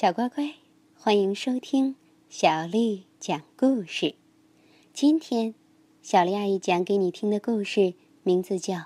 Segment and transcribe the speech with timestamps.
[0.00, 0.54] 小乖乖，
[0.94, 1.94] 欢迎收听
[2.30, 4.14] 小丽讲故事。
[4.94, 5.54] 今天，
[6.00, 7.92] 小丽阿姨讲给你听的故事
[8.22, 8.76] 名字叫《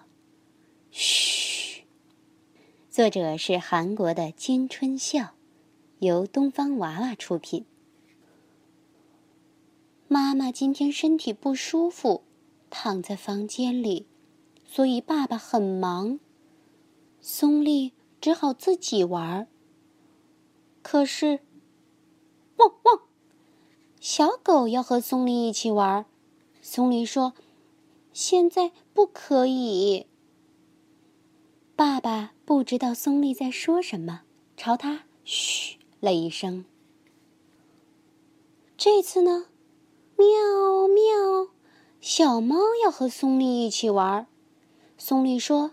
[0.90, 1.82] 嘘》，
[2.90, 5.34] 作者是韩国的金春孝，
[6.00, 7.64] 由东方娃娃出品。
[10.08, 12.24] 妈妈今天身体不舒服，
[12.70, 14.08] 躺在房间里，
[14.66, 16.18] 所以爸爸很忙。
[17.20, 19.46] 松丽只好自己玩儿。
[20.84, 21.40] 可是，
[22.58, 23.00] 汪汪！
[23.98, 26.04] 小狗要和松梨一起玩。
[26.60, 27.32] 松梨说
[28.12, 30.06] ：“现在不可以。”
[31.74, 34.24] 爸爸不知道松梨在说什么，
[34.58, 36.66] 朝他嘘了一声。
[38.76, 39.46] 这次呢，
[40.18, 41.48] 喵喵，
[42.02, 44.26] 小猫要和松梨一起玩。
[44.98, 45.72] 松梨说：“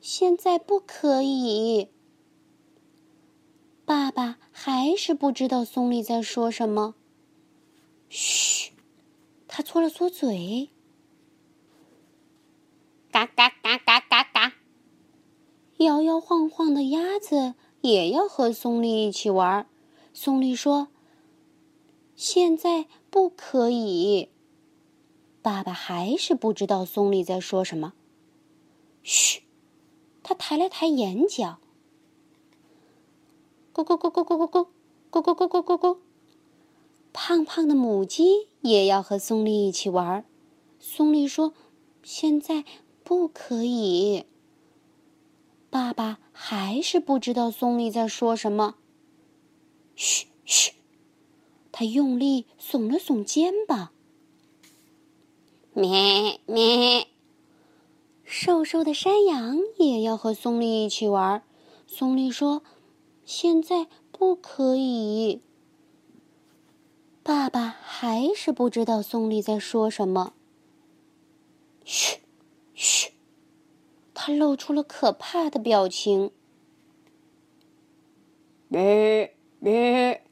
[0.00, 1.90] 现在不可以。”
[3.86, 6.96] 爸爸还是不知道松利在说什么。
[8.08, 8.72] 嘘，
[9.46, 10.70] 他搓了搓嘴。
[13.12, 14.54] 嘎嘎嘎嘎嘎嘎！
[15.76, 19.68] 摇摇晃晃的鸭子也要和松利一起玩。
[20.12, 20.88] 松利说
[22.16, 24.30] ：“现在不可以。”
[25.40, 27.92] 爸爸还是不知道松利在说什么。
[29.04, 29.44] 嘘，
[30.24, 31.60] 他抬了抬眼角。
[33.76, 34.68] 咕咕咕咕咕咕咕，
[35.10, 35.98] 咕咕咕咕咕咕。
[37.12, 40.24] 胖胖的母鸡也要和松利一起玩儿。
[40.80, 41.52] 松利说
[42.02, 42.64] ：“现在
[43.04, 44.24] 不可以。”
[45.68, 48.76] 爸爸还是不知道松利在说什么。
[49.94, 50.72] 嘘嘘，
[51.70, 53.90] 他用力耸了耸肩膀。
[55.74, 57.08] 咩咩，
[58.24, 61.42] 瘦瘦的山羊也要和松利一起玩儿。
[61.86, 62.62] 松利说。
[63.26, 65.42] 现在不可以。
[67.24, 70.32] 爸爸还是不知道松丽在说什么。
[71.84, 72.20] 嘘，
[72.72, 73.12] 嘘，
[74.14, 76.30] 他露出了可怕的表情。
[78.68, 80.24] 咩咩，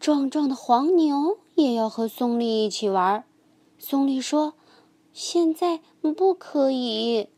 [0.00, 3.24] 壮壮的黄牛也要和松丽一起玩。
[3.78, 4.54] 松丽说
[5.12, 7.28] ：“现在不可以。”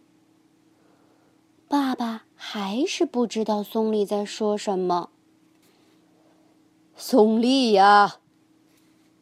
[1.69, 5.11] 爸爸还是不知道松利在说什么。
[6.97, 8.17] 松利呀，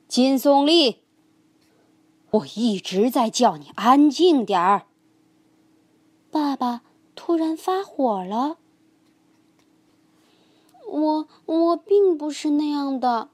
[0.08, 1.02] 金松利，
[2.30, 4.86] 我一直在叫你安静点儿。
[6.30, 6.80] 爸爸
[7.14, 8.56] 突然发火了。
[10.86, 13.28] 我我并不是那样的。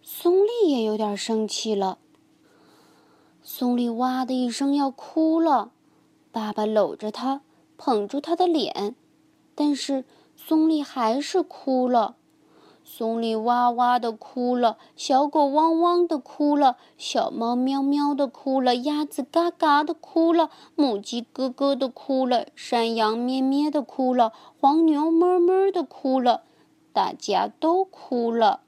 [0.00, 1.98] 松利也有点生气了。
[3.42, 5.72] 松利哇的一声要哭了，
[6.30, 7.40] 爸爸搂着他。
[7.84, 8.94] 捧住他的脸，
[9.56, 10.04] 但是
[10.36, 12.14] 松利还是哭了。
[12.84, 26.44] 松利哇哇的哭了，小狗汪汪的哭了，小猫喵喵的哭了，鸭子嘎嘎的哭了，母鸡咯咯的哭了，山羊咩咩的哭了，黄牛哞哞的哭了，
[26.92, 28.60] 大家都哭了。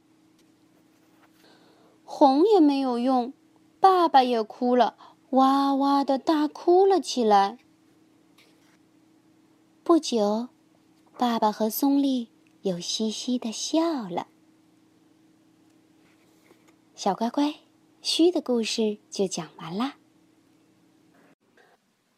[2.04, 3.32] 哄也没有用，
[3.78, 4.96] 爸爸也哭了，
[5.30, 7.58] 哇哇的大哭了起来。
[9.84, 10.48] 不久，
[11.18, 12.28] 爸爸和松利
[12.62, 14.28] 又嘻嘻的笑了。
[16.94, 17.56] 小乖乖，
[18.00, 19.96] 虚的故事就讲完啦。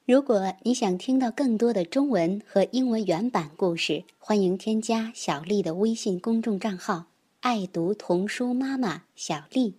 [0.05, 7.07] 如果你想听到更多的中文和英文原版故事，欢迎添加小丽的微信公众账号
[7.43, 9.75] “爱读童书妈妈小丽”。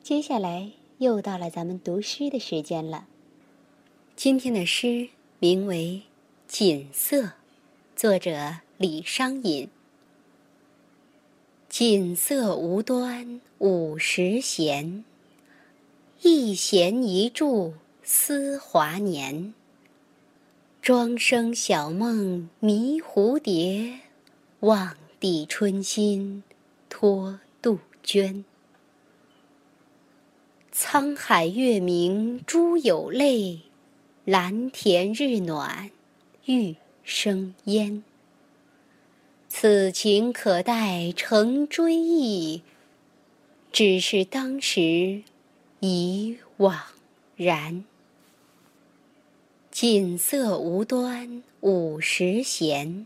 [0.00, 3.08] 接下来又到了咱们读诗的时间了。
[4.14, 5.08] 今天的诗。
[5.42, 6.00] 名为
[6.52, 7.22] 《锦瑟》，
[7.96, 9.68] 作者李商隐。
[11.68, 15.04] 锦瑟无端五十弦，
[16.20, 19.52] 一弦一柱思华年。
[20.80, 23.98] 庄生晓梦迷蝴蝶，
[24.60, 26.44] 望帝春心
[26.88, 28.44] 托杜鹃。
[30.72, 33.62] 沧海月明珠有泪。
[34.24, 35.90] 蓝田日暖，
[36.44, 38.04] 玉生烟。
[39.48, 42.62] 此情可待成追忆，
[43.72, 45.24] 只是当时
[45.80, 46.78] 已惘
[47.34, 47.84] 然。
[49.72, 53.04] 锦瑟无端五十弦，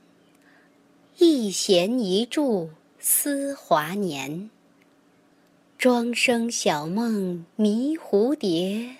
[1.17, 2.69] 一弦一柱
[2.99, 4.51] 思华年。
[5.79, 8.97] 庄生晓梦迷蝴蝶，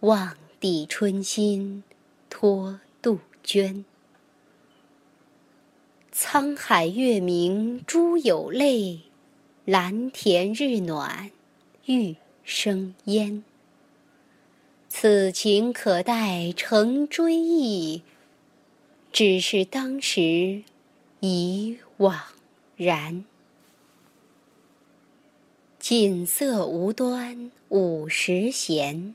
[0.00, 0.34] 望。
[0.60, 1.82] 抵春心
[2.28, 3.82] 托杜鹃，
[6.12, 9.00] 沧海月明珠有泪，
[9.64, 11.30] 蓝田日暖
[11.86, 12.14] 玉
[12.44, 13.42] 生烟。
[14.90, 18.02] 此情可待成追忆，
[19.10, 20.62] 只是当时
[21.20, 22.20] 已惘
[22.76, 23.24] 然。
[25.78, 29.14] 锦瑟无端五十弦，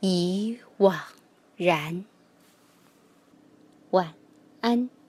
[0.00, 0.98] 已惘
[1.56, 2.04] 然。
[3.90, 4.14] 晚
[4.60, 4.99] 安。